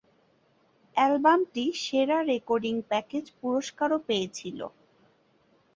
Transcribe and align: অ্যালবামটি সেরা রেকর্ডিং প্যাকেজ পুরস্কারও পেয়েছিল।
অ্যালবামটি 0.95 1.65
সেরা 1.83 2.17
রেকর্ডিং 2.31 2.75
প্যাকেজ 2.89 3.25
পুরস্কারও 3.39 3.97
পেয়েছিল। 4.07 4.59